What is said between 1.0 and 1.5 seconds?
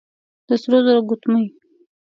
ګوتمۍ،